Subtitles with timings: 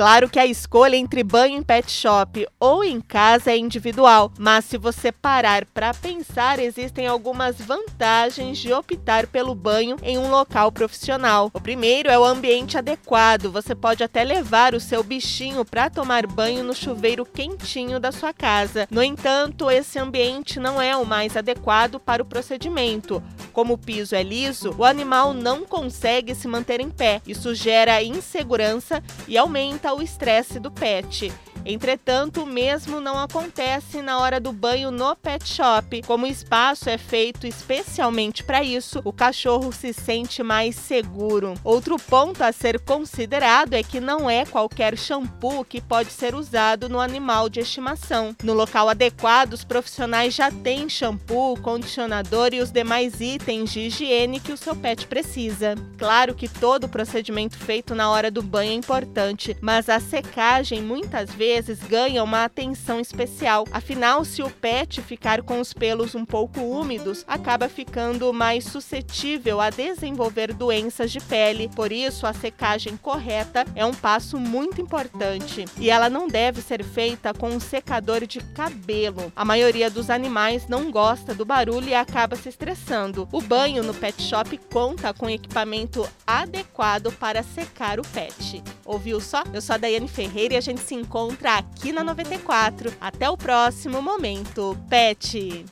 [0.00, 4.64] Claro que a escolha entre banho em pet shop ou em casa é individual, mas
[4.64, 10.72] se você parar para pensar, existem algumas vantagens de optar pelo banho em um local
[10.72, 11.50] profissional.
[11.52, 13.52] O primeiro é o ambiente adequado.
[13.52, 18.32] Você pode até levar o seu bichinho para tomar banho no chuveiro quentinho da sua
[18.32, 18.88] casa.
[18.90, 23.22] No entanto, esse ambiente não é o mais adequado para o procedimento.
[23.52, 27.20] Como o piso é liso, o animal não consegue se manter em pé.
[27.26, 31.32] Isso gera insegurança e aumenta o estresse do pet.
[31.64, 36.02] Entretanto, o mesmo não acontece na hora do banho no pet shop.
[36.02, 41.54] Como o espaço é feito especialmente para isso, o cachorro se sente mais seguro.
[41.62, 46.88] Outro ponto a ser considerado é que não é qualquer shampoo que pode ser usado
[46.88, 48.34] no animal de estimação.
[48.42, 54.40] No local adequado, os profissionais já têm shampoo, condicionador e os demais itens de higiene
[54.40, 55.74] que o seu pet precisa.
[55.98, 60.80] Claro que todo o procedimento feito na hora do banho é importante, mas a secagem
[60.82, 63.66] muitas vezes vezes ganha uma atenção especial.
[63.72, 69.60] Afinal, se o pet ficar com os pelos um pouco úmidos, acaba ficando mais suscetível
[69.60, 71.68] a desenvolver doenças de pele.
[71.74, 76.84] Por isso, a secagem correta é um passo muito importante e ela não deve ser
[76.84, 79.32] feita com um secador de cabelo.
[79.34, 83.28] A maioria dos animais não gosta do barulho e acaba se estressando.
[83.32, 88.62] O banho no pet shop conta com equipamento adequado para secar o pet.
[88.84, 89.42] Ouviu só?
[89.52, 92.92] Eu sou a Daiane Ferreira e a gente se encontra aqui na 94.
[93.00, 95.64] Até o próximo momento, Pet!